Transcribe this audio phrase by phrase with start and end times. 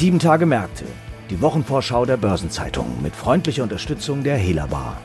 [0.00, 0.86] Sieben Tage Märkte,
[1.28, 4.96] die Wochenvorschau der Börsenzeitung mit freundlicher Unterstützung der Hela Bar.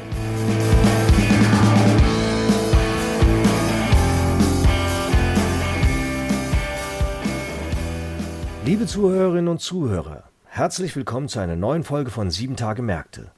[8.64, 13.34] Liebe Zuhörerinnen und Zuhörer, herzlich willkommen zu einer neuen Folge von Sieben Tage Märkte.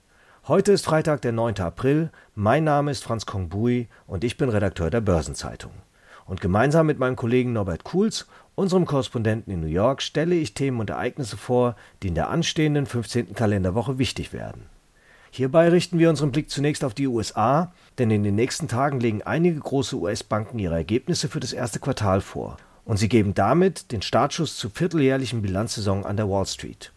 [0.48, 1.58] Heute ist Freitag, der 9.
[1.62, 2.12] April.
[2.36, 5.72] Mein Name ist Franz Kongbui und ich bin Redakteur der Börsenzeitung.
[6.28, 8.28] Und gemeinsam mit meinem Kollegen Norbert Kuhls
[8.60, 12.88] Unserem Korrespondenten in New York stelle ich Themen und Ereignisse vor, die in der anstehenden
[12.88, 13.36] 15.
[13.36, 14.64] Kalenderwoche wichtig werden.
[15.30, 19.22] Hierbei richten wir unseren Blick zunächst auf die USA, denn in den nächsten Tagen legen
[19.22, 22.58] einige große US-Banken ihre Ergebnisse für das erste Quartal vor.
[22.84, 26.92] Und sie geben damit den Startschuss zur vierteljährlichen Bilanzsaison an der Wall Street.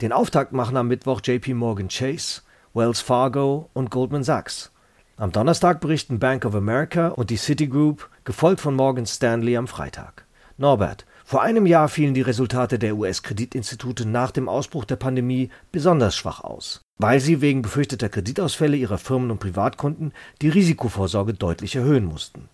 [0.00, 4.72] Den Auftakt machen am Mittwoch JP Morgan Chase, Wells Fargo und Goldman Sachs.
[5.16, 10.26] Am Donnerstag berichten Bank of America und die Citigroup, gefolgt von Morgan Stanley am Freitag.
[10.56, 16.14] Norbert, vor einem Jahr fielen die Resultate der US-Kreditinstitute nach dem Ausbruch der Pandemie besonders
[16.16, 22.04] schwach aus, weil sie wegen befürchteter Kreditausfälle ihrer Firmen und Privatkunden die Risikovorsorge deutlich erhöhen
[22.04, 22.48] mussten.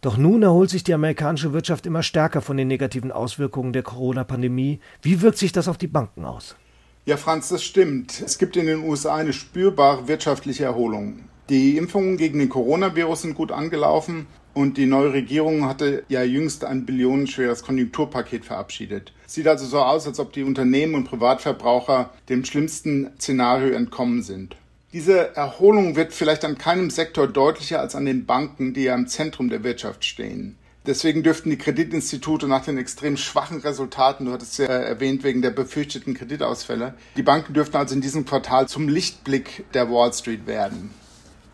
[0.00, 4.80] Doch nun erholt sich die amerikanische Wirtschaft immer stärker von den negativen Auswirkungen der Corona-Pandemie.
[5.00, 6.56] Wie wirkt sich das auf die Banken aus?
[7.06, 8.20] Ja, Franz, das stimmt.
[8.20, 11.20] Es gibt in den USA eine spürbare wirtschaftliche Erholung.
[11.48, 16.64] Die Impfungen gegen den Coronavirus sind gut angelaufen und die neue Regierung hatte ja jüngst
[16.64, 19.12] ein billionenschweres Konjunkturpaket verabschiedet.
[19.26, 24.56] Sieht also so aus, als ob die Unternehmen und Privatverbraucher dem schlimmsten Szenario entkommen sind.
[24.92, 29.06] Diese Erholung wird vielleicht an keinem Sektor deutlicher als an den Banken, die ja im
[29.06, 30.56] Zentrum der Wirtschaft stehen.
[30.84, 35.50] Deswegen dürften die Kreditinstitute nach den extrem schwachen Resultaten, du hattest ja erwähnt, wegen der
[35.50, 40.90] befürchteten Kreditausfälle, die Banken dürften also in diesem Quartal zum Lichtblick der Wall Street werden.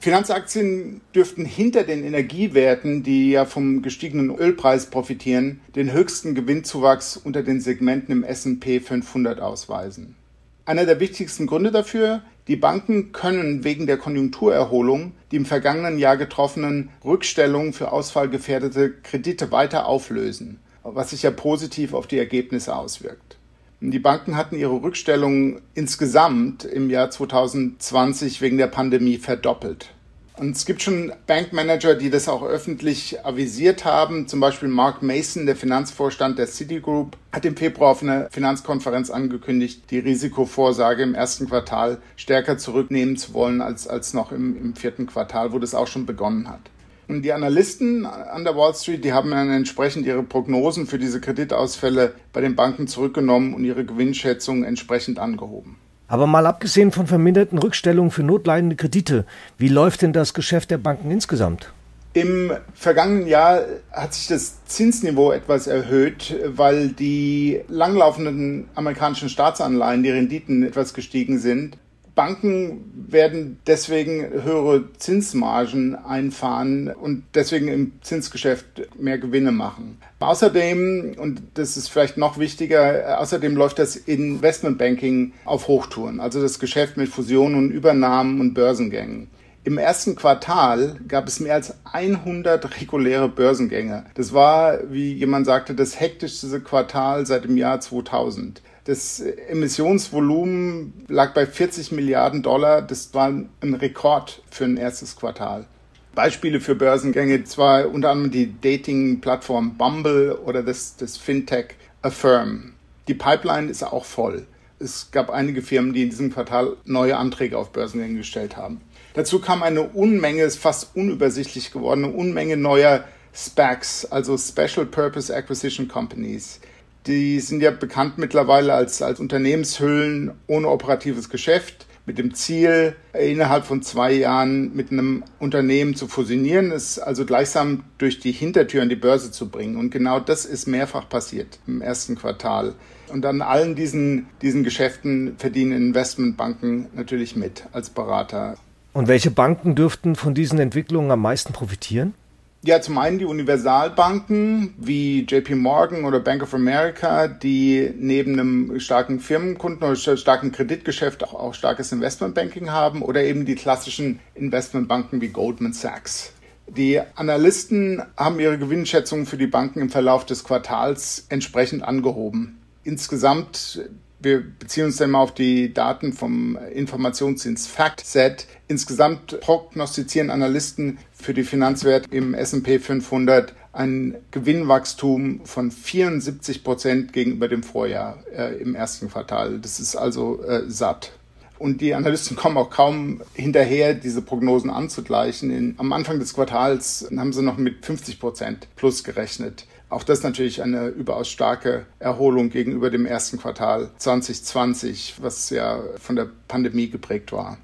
[0.02, 7.44] Finanzaktien dürften hinter den Energiewerten, die ja vom gestiegenen Ölpreis profitieren, den höchsten Gewinnzuwachs unter
[7.44, 10.16] den Segmenten im S&P 500 ausweisen.
[10.64, 16.16] Einer der wichtigsten Gründe dafür, die Banken können wegen der Konjunkturerholung die im vergangenen Jahr
[16.16, 23.36] getroffenen Rückstellungen für ausfallgefährdete Kredite weiter auflösen, was sich ja positiv auf die Ergebnisse auswirkt.
[23.84, 29.88] Die Banken hatten ihre Rückstellungen insgesamt im Jahr 2020 wegen der Pandemie verdoppelt.
[30.36, 34.28] Und es gibt schon Bankmanager, die das auch öffentlich avisiert haben.
[34.28, 39.90] Zum Beispiel Mark Mason, der Finanzvorstand der Citigroup, hat im Februar auf einer Finanzkonferenz angekündigt,
[39.90, 45.06] die Risikovorsage im ersten Quartal stärker zurücknehmen zu wollen als, als noch im, im vierten
[45.06, 46.70] Quartal, wo das auch schon begonnen hat.
[47.08, 51.20] Und die Analysten an der Wall Street, die haben dann entsprechend ihre Prognosen für diese
[51.20, 55.76] Kreditausfälle bei den Banken zurückgenommen und ihre Gewinnschätzungen entsprechend angehoben.
[56.08, 59.24] Aber mal abgesehen von verminderten Rückstellungen für notleidende Kredite,
[59.58, 61.72] wie läuft denn das Geschäft der Banken insgesamt?
[62.14, 70.10] Im vergangenen Jahr hat sich das Zinsniveau etwas erhöht, weil die langlaufenden amerikanischen Staatsanleihen, die
[70.10, 71.78] Renditen etwas gestiegen sind.
[72.14, 79.98] Banken werden deswegen höhere Zinsmargen einfahren und deswegen im Zinsgeschäft mehr Gewinne machen.
[80.20, 86.58] Außerdem, und das ist vielleicht noch wichtiger, außerdem läuft das Investmentbanking auf Hochtouren, also das
[86.58, 89.28] Geschäft mit Fusionen und Übernahmen und Börsengängen.
[89.64, 94.04] Im ersten Quartal gab es mehr als 100 reguläre Börsengänge.
[94.14, 98.60] Das war, wie jemand sagte, das hektischste Quartal seit dem Jahr 2000.
[98.84, 102.82] Das Emissionsvolumen lag bei 40 Milliarden Dollar.
[102.82, 105.66] Das war ein Rekord für ein erstes Quartal.
[106.14, 112.74] Beispiele für Börsengänge, zwar unter anderem die Dating-Plattform Bumble oder das, das Fintech Affirm.
[113.08, 114.46] Die Pipeline ist auch voll.
[114.78, 118.80] Es gab einige Firmen, die in diesem Quartal neue Anträge auf Börsengänge gestellt haben.
[119.14, 125.34] Dazu kam eine Unmenge, ist fast unübersichtlich geworden, eine Unmenge neuer SPACs, also Special Purpose
[125.34, 126.60] Acquisition Companies.
[127.06, 133.64] Die sind ja bekannt mittlerweile als, als Unternehmenshüllen ohne operatives Geschäft mit dem Ziel, innerhalb
[133.64, 138.88] von zwei Jahren mit einem Unternehmen zu fusionieren, es also gleichsam durch die Hintertür an
[138.88, 139.76] die Börse zu bringen.
[139.76, 142.74] Und genau das ist mehrfach passiert im ersten Quartal.
[143.08, 148.56] Und an allen diesen, diesen Geschäften verdienen Investmentbanken natürlich mit als Berater.
[148.92, 152.14] Und welche Banken dürften von diesen Entwicklungen am meisten profitieren?
[152.64, 158.78] Ja, zum einen die Universalbanken wie JP Morgan oder Bank of America, die neben einem
[158.78, 165.20] starken Firmenkunden oder starken Kreditgeschäft auch, auch starkes Investmentbanking haben oder eben die klassischen Investmentbanken
[165.20, 166.34] wie Goldman Sachs.
[166.68, 172.60] Die Analysten haben ihre Gewinnschätzungen für die Banken im Verlauf des Quartals entsprechend angehoben.
[172.84, 173.80] Insgesamt
[174.22, 178.46] wir beziehen uns dann mal auf die Daten vom Informationsdienst FactSet.
[178.68, 187.48] Insgesamt prognostizieren Analysten für die Finanzwerte im S&P 500 ein Gewinnwachstum von 74 Prozent gegenüber
[187.48, 189.58] dem Vorjahr äh, im ersten Quartal.
[189.58, 191.12] Das ist also äh, satt.
[191.58, 195.50] Und die Analysten kommen auch kaum hinterher, diese Prognosen anzugleichen.
[195.50, 199.66] In, am Anfang des Quartals haben sie noch mit 50 Prozent plus gerechnet.
[199.88, 206.16] Auch das natürlich eine überaus starke Erholung gegenüber dem ersten Quartal 2020, was ja von
[206.16, 207.58] der Pandemie geprägt war.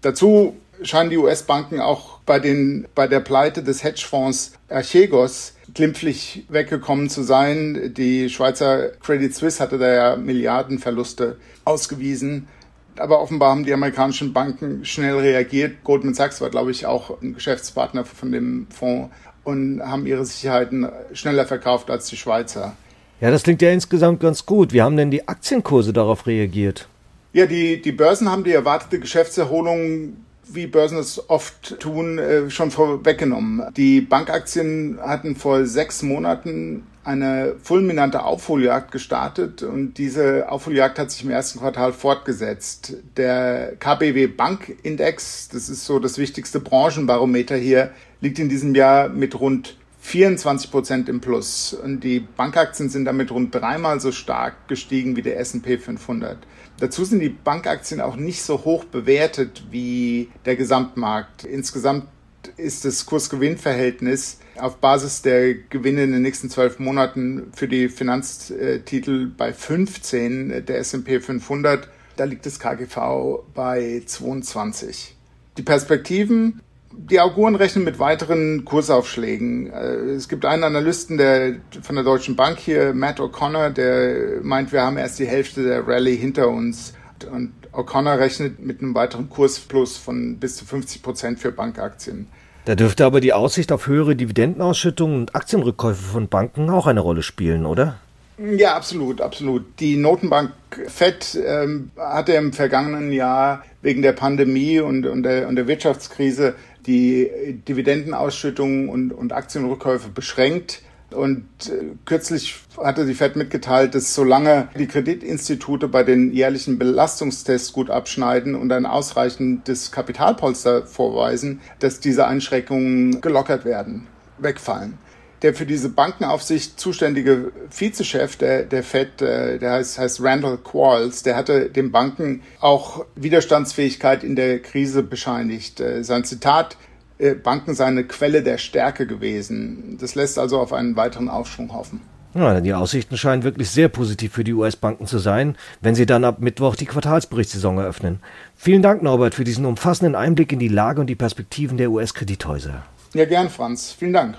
[0.00, 7.08] Dazu scheinen die US-Banken auch bei, den, bei der Pleite des Hedgefonds Archegos glimpflich weggekommen
[7.08, 7.94] zu sein.
[7.96, 12.48] Die Schweizer Credit Suisse hatte da ja Milliardenverluste ausgewiesen.
[12.96, 15.82] Aber offenbar haben die amerikanischen Banken schnell reagiert.
[15.82, 19.10] Goldman Sachs war, glaube ich, auch ein Geschäftspartner von dem Fonds
[19.44, 22.76] und haben ihre Sicherheiten schneller verkauft als die Schweizer.
[23.20, 24.72] Ja, das klingt ja insgesamt ganz gut.
[24.72, 26.88] Wie haben denn die Aktienkurse darauf reagiert?
[27.32, 30.16] Ja, die, die Börsen haben die erwartete Geschäftserholung
[30.48, 33.62] wie Börsen es oft tun, äh, schon vorweggenommen.
[33.76, 41.24] Die Bankaktien hatten vor sechs Monaten eine fulminante Aufholjagd gestartet und diese Aufholjagd hat sich
[41.24, 42.94] im ersten Quartal fortgesetzt.
[43.16, 47.90] Der KBW Bankindex, das ist so das wichtigste Branchenbarometer hier,
[48.20, 51.72] liegt in diesem Jahr mit rund 24 Prozent im Plus.
[51.72, 56.38] Und die Bankaktien sind damit rund dreimal so stark gestiegen wie der S&P 500.
[56.80, 61.44] Dazu sind die Bankaktien auch nicht so hoch bewertet wie der Gesamtmarkt.
[61.44, 62.08] Insgesamt
[62.56, 69.26] ist das Kurs-Gewinn-Verhältnis auf Basis der Gewinne in den nächsten zwölf Monaten für die Finanztitel
[69.28, 71.88] bei 15 der S&P 500.
[72.16, 75.14] Da liegt das KGV bei 22.
[75.56, 76.60] Die Perspektiven
[76.96, 79.70] die Auguren rechnen mit weiteren Kursaufschlägen.
[79.70, 84.72] Äh, es gibt einen Analysten der, von der Deutschen Bank hier, Matt O'Connor, der meint,
[84.72, 86.94] wir haben erst die Hälfte der Rallye hinter uns.
[87.30, 92.26] Und O'Connor rechnet mit einem weiteren Kursplus von bis zu 50 Prozent für Bankaktien.
[92.64, 97.22] Da dürfte aber die Aussicht auf höhere Dividendenausschüttungen und Aktienrückkäufe von Banken auch eine Rolle
[97.22, 97.96] spielen, oder?
[98.38, 99.64] Ja, absolut, absolut.
[99.78, 100.52] Die Notenbank
[100.88, 106.54] FED ähm, hatte im vergangenen Jahr wegen der Pandemie und, und, der, und der Wirtschaftskrise
[106.86, 110.82] die Dividendenausschüttungen und, und Aktienrückkäufe beschränkt.
[111.10, 117.72] Und äh, kürzlich hatte die Fed mitgeteilt, dass solange die Kreditinstitute bei den jährlichen Belastungstests
[117.72, 124.06] gut abschneiden und ein ausreichendes Kapitalpolster vorweisen, dass diese Einschränkungen gelockert werden,
[124.38, 124.98] wegfallen
[125.42, 131.22] der für diese Bankenaufsicht zuständige Vizechef der, der Fed, äh, der heißt, heißt Randall Quarles,
[131.22, 135.80] der hatte den Banken auch Widerstandsfähigkeit in der Krise bescheinigt.
[135.80, 136.76] Äh, sein Zitat,
[137.18, 139.98] äh, Banken seien eine Quelle der Stärke gewesen.
[140.00, 142.00] Das lässt also auf einen weiteren Aufschwung hoffen.
[142.34, 146.24] Ja, die Aussichten scheinen wirklich sehr positiv für die US-Banken zu sein, wenn sie dann
[146.24, 148.20] ab Mittwoch die Quartalsberichtssaison eröffnen.
[148.56, 152.84] Vielen Dank, Norbert, für diesen umfassenden Einblick in die Lage und die Perspektiven der US-Kredithäuser.
[153.12, 153.94] Ja, gern, Franz.
[153.98, 154.36] Vielen Dank.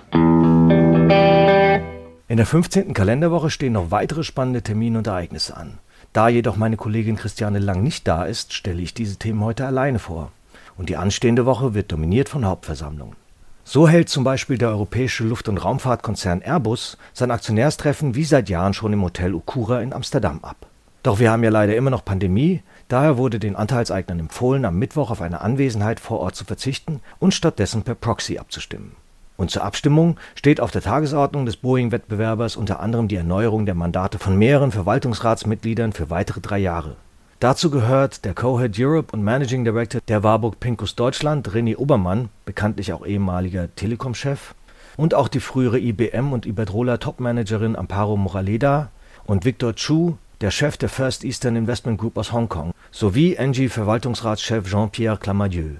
[2.34, 2.96] In der 15.
[2.96, 5.78] Kalenderwoche stehen noch weitere spannende Termine und Ereignisse an.
[6.14, 10.00] Da jedoch meine Kollegin Christiane Lang nicht da ist, stelle ich diese Themen heute alleine
[10.00, 10.32] vor.
[10.76, 13.16] Und die anstehende Woche wird dominiert von Hauptversammlungen.
[13.64, 18.74] So hält zum Beispiel der europäische Luft- und Raumfahrtkonzern Airbus sein Aktionärstreffen wie seit Jahren
[18.74, 20.66] schon im Hotel Ukura in Amsterdam ab.
[21.04, 25.12] Doch wir haben ja leider immer noch Pandemie, daher wurde den Anteilseignern empfohlen, am Mittwoch
[25.12, 29.03] auf eine Anwesenheit vor Ort zu verzichten und stattdessen per Proxy abzustimmen.
[29.36, 34.20] Und zur Abstimmung steht auf der Tagesordnung des Boeing-Wettbewerbers unter anderem die Erneuerung der Mandate
[34.20, 36.96] von mehreren Verwaltungsratsmitgliedern für weitere drei Jahre.
[37.40, 42.94] Dazu gehört der Co-Head Europe und Managing Director der Warburg Pincus Deutschland, René Obermann, bekanntlich
[42.94, 44.54] auch ehemaliger Telekom-Chef,
[44.96, 48.92] und auch die frühere IBM und Iberdrola Topmanagerin Amparo Moraleda
[49.26, 54.70] und Victor Chu, der Chef der First Eastern Investment Group aus Hongkong, sowie Engie Verwaltungsratschef
[54.70, 55.76] Jean-Pierre Clamadieu.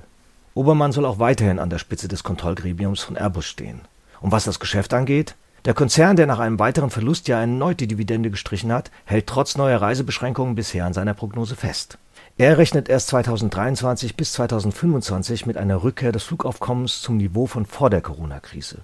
[0.56, 3.82] Obermann soll auch weiterhin an der Spitze des Kontrollgremiums von Airbus stehen.
[4.22, 8.30] Und was das Geschäft angeht, der Konzern, der nach einem weiteren Verlustjahr erneut die Dividende
[8.30, 11.98] gestrichen hat, hält trotz neuer Reisebeschränkungen bisher an seiner Prognose fest.
[12.38, 17.90] Er rechnet erst 2023 bis 2025 mit einer Rückkehr des Flugaufkommens zum Niveau von vor
[17.90, 18.80] der Corona-Krise.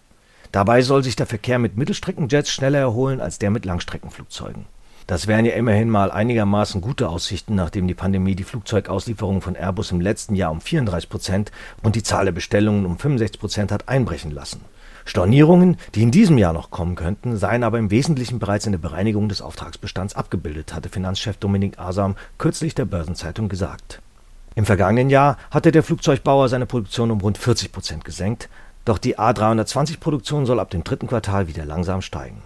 [0.51, 4.65] Dabei soll sich der Verkehr mit Mittelstreckenjets schneller erholen als der mit Langstreckenflugzeugen.
[5.09, 9.89] Das wären ja immerhin mal einigermaßen gute Aussichten, nachdem die Pandemie die Flugzeugauslieferungen von Airbus
[9.89, 11.51] im letzten Jahr um 34 Prozent
[11.81, 14.61] und die Zahl der Bestellungen um 65 Prozent hat einbrechen lassen.
[15.05, 18.77] Stornierungen, die in diesem Jahr noch kommen könnten, seien aber im Wesentlichen bereits in der
[18.77, 24.03] Bereinigung des Auftragsbestands abgebildet, hatte Finanzchef Dominik Asam kürzlich der Börsenzeitung gesagt.
[24.53, 28.47] Im vergangenen Jahr hatte der Flugzeugbauer seine Produktion um rund 40 Prozent gesenkt,
[28.85, 32.43] doch die A320-Produktion soll ab dem dritten Quartal wieder langsam steigen.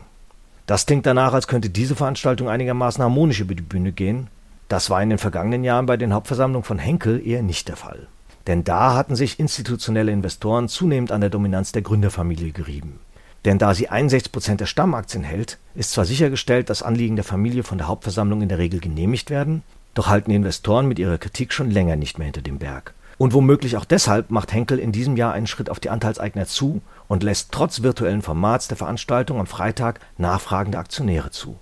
[0.66, 4.28] Das klingt danach, als könnte diese Veranstaltung einigermaßen harmonisch über die Bühne gehen.
[4.70, 8.08] Das war in den vergangenen Jahren bei den Hauptversammlungen von Henkel eher nicht der Fall.
[8.48, 13.00] Denn da hatten sich institutionelle Investoren zunehmend an der Dominanz der Gründerfamilie gerieben.
[13.46, 17.64] Denn da sie 61 Prozent der Stammaktien hält, ist zwar sichergestellt, dass Anliegen der Familie
[17.64, 21.70] von der Hauptversammlung in der Regel genehmigt werden, doch halten Investoren mit ihrer Kritik schon
[21.70, 22.94] länger nicht mehr hinter dem Berg.
[23.18, 26.82] Und womöglich auch deshalb macht Henkel in diesem Jahr einen Schritt auf die Anteilseigner zu
[27.08, 31.58] und lässt trotz virtuellen Formats der Veranstaltung am Freitag nachfragende Aktionäre zu.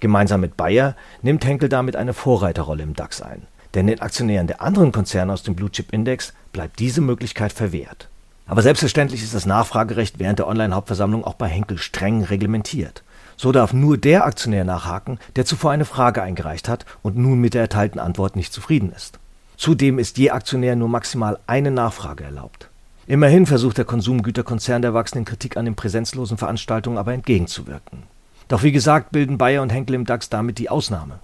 [0.00, 3.42] Gemeinsam mit Bayer nimmt Henkel damit eine Vorreiterrolle im DAX ein.
[3.74, 8.08] Denn den Aktionären der anderen Konzerne aus dem Blue Chip Index bleibt diese Möglichkeit verwehrt.
[8.46, 13.02] Aber selbstverständlich ist das Nachfragerecht während der Online-Hauptversammlung auch bei Henkel streng reglementiert.
[13.36, 17.54] So darf nur der Aktionär nachhaken, der zuvor eine Frage eingereicht hat und nun mit
[17.54, 19.18] der erteilten Antwort nicht zufrieden ist.
[19.56, 22.70] Zudem ist je Aktionär nur maximal eine Nachfrage erlaubt.
[23.08, 28.02] Immerhin versucht der Konsumgüterkonzern der wachsenden Kritik an den präsenzlosen Veranstaltungen aber entgegenzuwirken.
[28.48, 31.20] Doch wie gesagt bilden Bayer und Henkel im DAX damit die Ausnahme.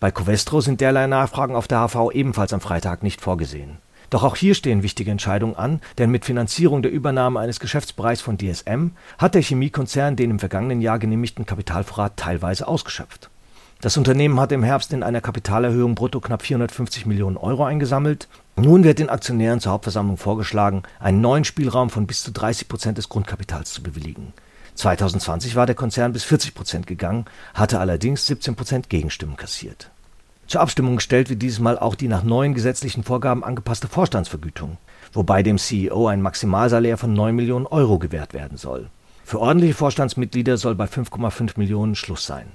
[0.00, 3.76] Bei Covestro sind derlei Nachfragen auf der HV ebenfalls am Freitag nicht vorgesehen.
[4.08, 8.38] Doch auch hier stehen wichtige Entscheidungen an, denn mit Finanzierung der Übernahme eines Geschäftsbereichs von
[8.38, 13.28] DSM hat der Chemiekonzern den im vergangenen Jahr genehmigten Kapitalvorrat teilweise ausgeschöpft.
[13.80, 18.26] Das Unternehmen hat im Herbst in einer Kapitalerhöhung brutto knapp 450 Millionen Euro eingesammelt.
[18.56, 22.96] Nun wird den Aktionären zur Hauptversammlung vorgeschlagen, einen neuen Spielraum von bis zu 30 Prozent
[22.96, 24.32] des Grundkapitals zu bewilligen.
[24.76, 29.90] 2020 war der Konzern bis 40 Prozent gegangen, hatte allerdings 17 Prozent Gegenstimmen kassiert.
[30.46, 34.78] Zur Abstimmung gestellt wird dieses Mal auch die nach neuen gesetzlichen Vorgaben angepasste Vorstandsvergütung,
[35.12, 38.88] wobei dem CEO ein Maximalsalär von 9 Millionen Euro gewährt werden soll.
[39.24, 42.46] Für ordentliche Vorstandsmitglieder soll bei 5,5 Millionen Schluss sein.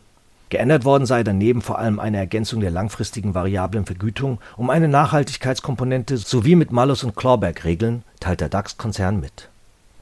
[0.51, 6.17] Geändert worden sei daneben vor allem eine Ergänzung der langfristigen variablen Vergütung um eine Nachhaltigkeitskomponente
[6.17, 9.47] sowie mit Malus- und Clawback-Regeln, teilt der DAX-Konzern mit.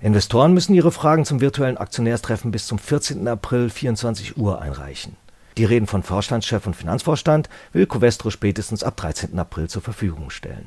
[0.02, 3.28] Investoren müssen ihre Fragen zum virtuellen Aktionärstreffen bis zum 14.
[3.28, 5.18] April 24 Uhr einreichen.
[5.58, 9.38] Die Reden von Vorstandschef und Finanzvorstand will Covestro spätestens ab 13.
[9.38, 10.66] April zur Verfügung stellen.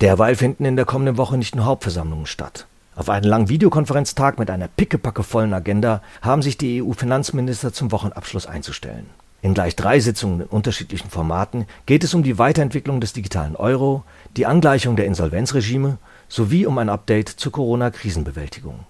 [0.00, 2.66] Derweil finden in der kommenden Woche nicht nur Hauptversammlungen statt.
[2.94, 9.06] Auf einen langen Videokonferenztag mit einer pickepackevollen Agenda haben sich die EU-Finanzminister zum Wochenabschluss einzustellen.
[9.40, 14.04] In gleich drei Sitzungen in unterschiedlichen Formaten geht es um die Weiterentwicklung des digitalen Euro,
[14.36, 15.96] die Angleichung der Insolvenzregime
[16.28, 18.80] sowie um ein Update zur Corona-Krisenbewältigung.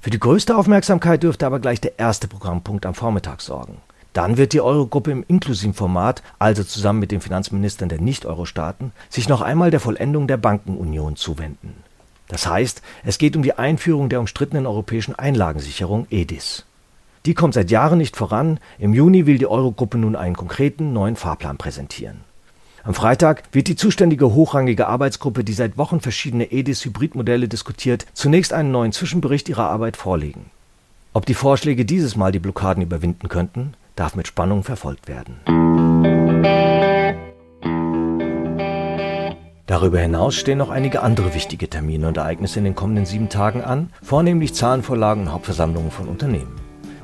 [0.00, 3.76] Für die größte Aufmerksamkeit dürfte aber gleich der erste Programmpunkt am Vormittag sorgen.
[4.14, 9.28] Dann wird die Eurogruppe im inklusiven Format, also zusammen mit den Finanzministern der Nicht-Euro-Staaten, sich
[9.28, 11.83] noch einmal der Vollendung der Bankenunion zuwenden.
[12.28, 16.64] Das heißt, es geht um die Einführung der umstrittenen europäischen Einlagensicherung EDIS.
[17.26, 18.60] Die kommt seit Jahren nicht voran.
[18.78, 22.20] Im Juni will die Eurogruppe nun einen konkreten neuen Fahrplan präsentieren.
[22.82, 28.72] Am Freitag wird die zuständige hochrangige Arbeitsgruppe, die seit Wochen verschiedene EDIS-Hybridmodelle diskutiert, zunächst einen
[28.72, 30.50] neuen Zwischenbericht ihrer Arbeit vorlegen.
[31.14, 36.03] Ob die Vorschläge dieses Mal die Blockaden überwinden könnten, darf mit Spannung verfolgt werden.
[39.66, 43.62] Darüber hinaus stehen noch einige andere wichtige Termine und Ereignisse in den kommenden sieben Tagen
[43.62, 46.54] an, vornehmlich Zahlenvorlagen und Hauptversammlungen von Unternehmen.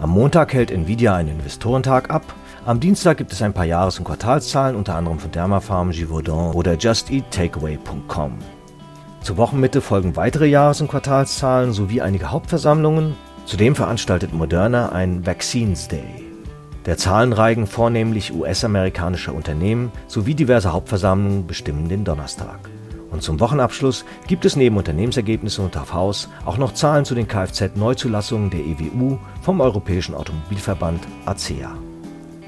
[0.00, 2.34] Am Montag hält Nvidia einen Investorentag ab
[2.66, 6.74] am Dienstag gibt es ein paar Jahres- und Quartalszahlen, unter anderem von Dermafarm, Givaudan oder
[6.74, 8.38] JustEatTakeaway.com.
[9.22, 13.16] Zur Wochenmitte folgen weitere Jahres- und Quartalszahlen sowie einige Hauptversammlungen.
[13.46, 16.29] Zudem veranstaltet Moderna ein Vaccines Day.
[16.86, 22.58] Der Zahlenreigen vornehmlich US-amerikanischer Unternehmen sowie diverse Hauptversammlungen bestimmen den Donnerstag.
[23.10, 28.50] Und zum Wochenabschluss gibt es neben Unternehmensergebnissen und Haus auch noch Zahlen zu den Kfz-Neuzulassungen
[28.50, 31.76] der EWU vom Europäischen Automobilverband ACEA.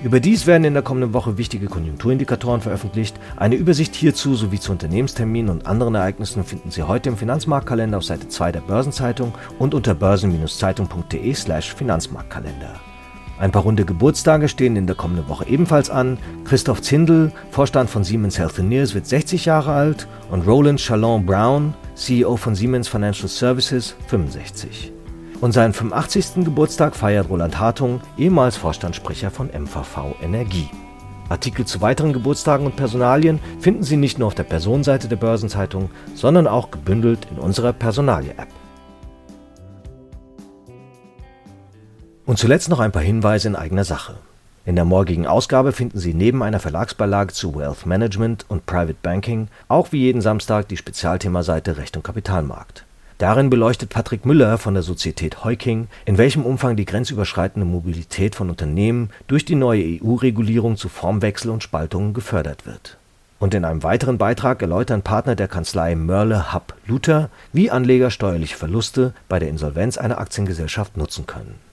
[0.03, 3.17] Überdies werden in der kommenden Woche wichtige Konjunkturindikatoren veröffentlicht.
[3.37, 8.05] Eine Übersicht hierzu sowie zu Unternehmensterminen und anderen Ereignissen finden Sie heute im Finanzmarktkalender auf
[8.05, 12.92] Seite 2 der Börsenzeitung und unter börsen-zeitung.de/slash Finanzmarktkalender.
[13.43, 16.17] Ein paar runde Geburtstage stehen in der kommenden Woche ebenfalls an.
[16.45, 22.37] Christoph Zindel, Vorstand von Siemens Healthineers, wird 60 Jahre alt und Roland Chalon Brown, CEO
[22.37, 24.93] von Siemens Financial Services, 65.
[25.41, 26.45] Und seinen 85.
[26.45, 30.71] Geburtstag feiert Roland Hartung, ehemals Vorstandssprecher von MVV Energie.
[31.29, 35.91] Artikel zu weiteren Geburtstagen und Personalien finden Sie nicht nur auf der Personenseite der Börsenzeitung,
[36.15, 38.62] sondern auch gebündelt in unserer Personalie-App.
[42.25, 44.15] Und zuletzt noch ein paar Hinweise in eigener Sache.
[44.65, 49.49] In der morgigen Ausgabe finden Sie neben einer Verlagsbeilage zu Wealth Management und Private Banking
[49.67, 52.85] auch wie jeden Samstag die Spezialthemaseite Recht und Kapitalmarkt.
[53.19, 58.51] Darin beleuchtet Patrick Müller von der Sozietät Heuking, in welchem Umfang die grenzüberschreitende Mobilität von
[58.51, 62.99] Unternehmen durch die neue EU-Regulierung zu Formwechsel und Spaltungen gefördert wird.
[63.41, 68.57] Und in einem weiteren Beitrag erläutern Partner der Kanzlei Mörle Hub Luther, wie Anleger steuerliche
[68.57, 71.72] Verluste bei der Insolvenz einer Aktiengesellschaft nutzen können.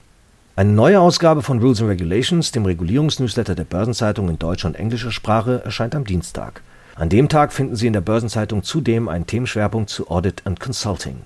[0.56, 5.12] Eine neue Ausgabe von Rules and Regulations, dem Regulierungsnewsletter der Börsenzeitung in deutscher und englischer
[5.12, 6.62] Sprache, erscheint am Dienstag.
[6.96, 11.20] An dem Tag finden Sie in der Börsenzeitung zudem einen Themenschwerpunkt zu Audit and Consulting.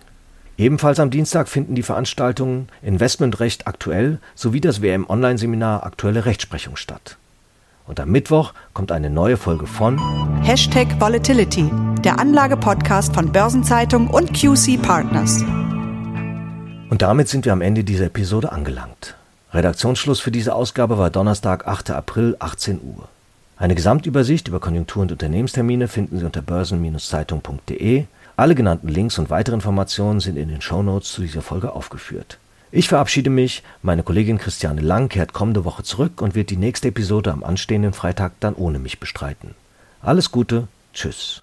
[0.56, 7.16] Ebenfalls am Dienstag finden die Veranstaltungen Investmentrecht aktuell sowie das WM-Online-Seminar Aktuelle Rechtsprechung statt.
[7.86, 9.98] Und am Mittwoch kommt eine neue Folge von
[10.42, 11.70] Hashtag Volatility,
[12.04, 15.44] der Anlage-Podcast von Börsenzeitung und QC Partners.
[16.94, 19.16] Und damit sind wir am Ende dieser Episode angelangt.
[19.52, 21.90] Redaktionsschluss für diese Ausgabe war Donnerstag, 8.
[21.90, 23.08] April, 18 Uhr.
[23.56, 28.04] Eine Gesamtübersicht über Konjunktur- und Unternehmenstermine finden Sie unter börsen-zeitung.de.
[28.36, 32.38] Alle genannten Links und weitere Informationen sind in den Shownotes zu dieser Folge aufgeführt.
[32.70, 36.86] Ich verabschiede mich, meine Kollegin Christiane Lang kehrt kommende Woche zurück und wird die nächste
[36.86, 39.56] Episode am anstehenden Freitag dann ohne mich bestreiten.
[40.00, 41.42] Alles Gute, tschüss.